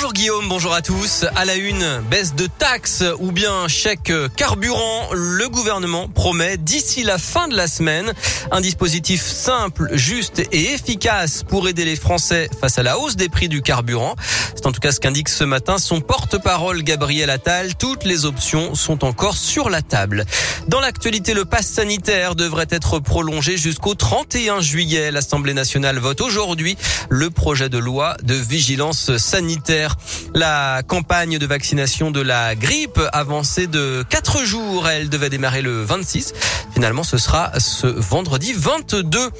[0.00, 1.26] Bonjour Guillaume, bonjour à tous.
[1.36, 7.18] À la une, baisse de taxes ou bien chèque carburant, le gouvernement promet d'ici la
[7.18, 8.14] fin de la semaine
[8.50, 13.28] un dispositif simple, juste et efficace pour aider les Français face à la hausse des
[13.28, 14.16] prix du carburant.
[14.54, 17.74] C'est en tout cas ce qu'indique ce matin son porte-parole Gabriel Attal.
[17.74, 20.24] Toutes les options sont encore sur la table.
[20.68, 25.10] Dans l'actualité, le pass sanitaire devrait être prolongé jusqu'au 31 juillet.
[25.10, 26.78] L'Assemblée nationale vote aujourd'hui
[27.10, 29.89] le projet de loi de vigilance sanitaire
[30.34, 34.88] la campagne de vaccination de la grippe avancée de 4 jours.
[34.88, 36.32] Elle devait démarrer le 26.
[36.72, 39.30] Finalement, ce sera ce vendredi 22.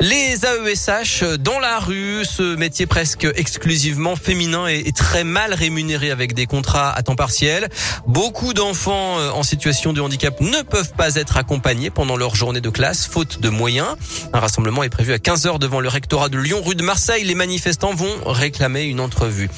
[0.00, 6.34] Les AESH dans la rue, ce métier presque exclusivement féminin est très mal rémunéré avec
[6.34, 7.68] des contrats à temps partiel.
[8.06, 12.60] Beaucoup d'enfants euh, en situation de handicap ne peuvent pas être accompagnés pendant leur journée
[12.60, 13.96] de classe, faute de moyens.
[14.32, 17.24] Un rassemblement est prévu à 15h devant le rectorat de Lyon, rue de Marseille.
[17.24, 19.50] Les manifestants vont réclamer une entrevue.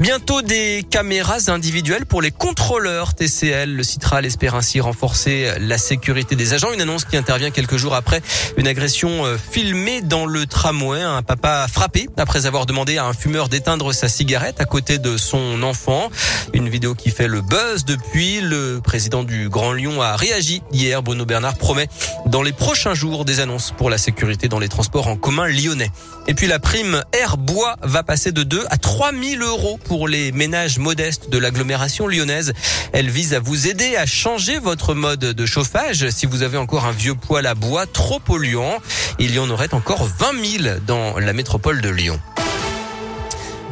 [0.00, 3.72] Bientôt des caméras individuelles pour les contrôleurs TCL.
[3.72, 6.72] Le Citral espère ainsi renforcer la sécurité des agents.
[6.72, 8.20] Une annonce qui intervient quelques jours après
[8.56, 11.00] une agression euh, filmée dans le tramway.
[11.00, 15.16] Un papa frappé après avoir demandé à un fumeur d'éteindre sa cigarette à côté de
[15.16, 16.10] son enfant.
[16.54, 18.40] Une vidéo qui fait le buzz depuis.
[18.40, 21.04] Le président du Grand Lyon a réagi hier.
[21.04, 21.86] Bruno Bernard promet
[22.26, 25.92] dans les prochains jours des annonces pour la sécurité dans les transports en commun lyonnais.
[26.26, 30.08] Et puis la prime Air Bois va passer de 2 à 3 000 euros pour
[30.08, 32.52] les ménages modestes de l'agglomération lyonnaise.
[32.92, 36.86] Elle vise à vous aider à changer votre mode de chauffage si vous avez encore
[36.86, 38.78] un vieux poêle à bois trop polluant.
[39.18, 42.20] Il y en aurait encore 20 000 dans la métropole de Lyon.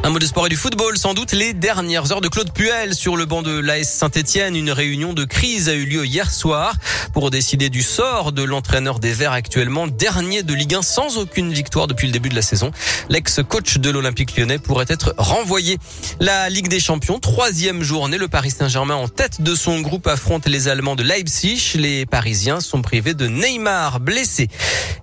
[0.05, 2.93] Un mot de sport et du football, sans doute les dernières heures de Claude Puel
[2.93, 4.53] sur le banc de l'AS Saint-Etienne.
[4.53, 6.75] Une réunion de crise a eu lieu hier soir
[7.13, 11.53] pour décider du sort de l'entraîneur des Verts actuellement dernier de Ligue 1 sans aucune
[11.53, 12.71] victoire depuis le début de la saison.
[13.07, 15.77] L'ex-coach de l'Olympique lyonnais pourrait être renvoyé.
[16.19, 20.49] La Ligue des Champions, troisième journée, le Paris Saint-Germain en tête de son groupe affronte
[20.49, 21.75] les Allemands de Leipzig.
[21.75, 24.49] Les Parisiens sont privés de Neymar blessé.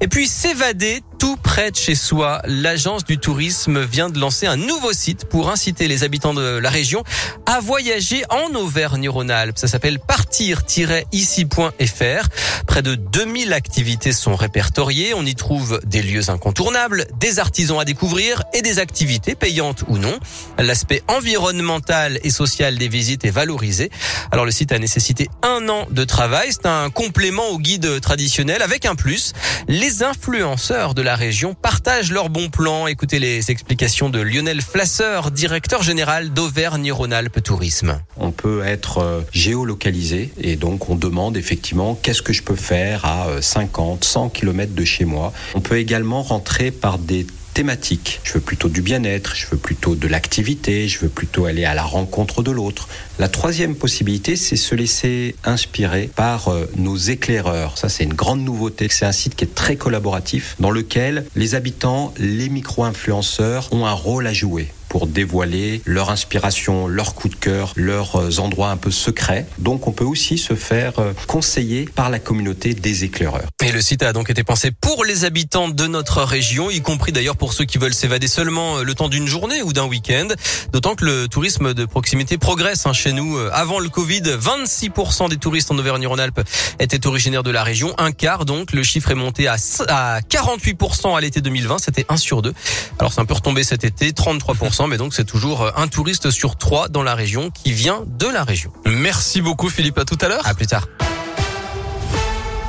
[0.03, 2.41] Et puis s'évader tout près de chez soi.
[2.47, 6.71] L'agence du tourisme vient de lancer un nouveau site pour inciter les habitants de la
[6.71, 7.03] région
[7.47, 9.59] à voyager en Auvergne-Rhône-Alpes.
[9.59, 12.29] Ça s'appelle partir-ici.fr.
[12.67, 15.15] Près de 2000 activités sont répertoriées.
[15.15, 19.99] On y trouve des lieux incontournables, des artisans à découvrir et des activités payantes ou
[19.99, 20.19] non.
[20.59, 23.91] L'aspect environnemental et social des visites est valorisé.
[24.31, 26.49] Alors le site a nécessité un an de travail.
[26.51, 29.33] C'est un complément au guide traditionnel avec un plus.
[29.69, 32.87] Les influenceurs de la région partagent leurs bons plans.
[32.87, 38.01] Écoutez les explications de Lionel Flasseur, directeur général d'Auvergne-Rhône-Alpes Tourisme.
[38.17, 43.05] On peut être euh, géolocalisé et donc on demande effectivement qu'est-ce que je peux faire
[43.05, 45.35] à 50, 100 km de chez moi.
[45.55, 48.21] On peut également rentrer par des thématiques.
[48.25, 51.75] Je veux plutôt du bien-être, je veux plutôt de l'activité, je veux plutôt aller à
[51.75, 52.89] la rencontre de l'autre.
[53.19, 57.79] La troisième possibilité, c'est se laisser inspirer par euh, nos éclaireurs.
[57.79, 58.89] Ça, c'est une grande nouveauté.
[58.91, 63.93] C'est un site qui est très collaboratif dans lequel les habitants, les micro-influenceurs ont un
[63.93, 68.77] rôle à jouer pour dévoiler leur inspiration, leur coup de cœur, leurs euh, endroits un
[68.77, 69.47] peu secrets.
[69.59, 73.47] Donc on peut aussi se faire euh, conseiller par la communauté des éclaireurs.
[73.63, 77.13] Et le site a donc été pensé pour les habitants de notre région, y compris
[77.13, 80.27] d'ailleurs pour ceux qui veulent s'évader seulement euh, le temps d'une journée ou d'un week-end.
[80.73, 83.39] D'autant que le tourisme de proximité progresse hein, chez nous.
[83.53, 86.41] Avant le Covid, 26% des touristes en Auvergne-Rhône-Alpes
[86.81, 87.95] étaient originaires de la région.
[87.97, 89.55] Un quart donc, le chiffre est monté à,
[89.89, 92.53] à 48% à l'été 2020, c'était 1 sur 2.
[92.99, 96.31] Alors c'est un peu retombé cet été, 33% mais donc c'est toujours euh, un touriste
[96.31, 98.73] sur trois dans la région qui vient de la région.
[98.87, 100.47] Merci beaucoup Philippe, à tout à l'heure.
[100.47, 100.87] À plus tard.